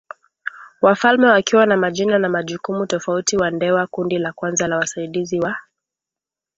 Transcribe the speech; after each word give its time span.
Wafalme 0.81 1.27
wakiwa 1.27 1.65
na 1.65 1.77
majina 1.77 2.19
na 2.19 2.29
majukumu 2.29 2.85
tofautiWandewa 2.87 3.87
Kundi 3.87 4.17
la 4.17 4.33
kwanza 4.33 4.67
la 4.67 4.77
wasaidizi 4.77 5.39
wa 5.39 5.57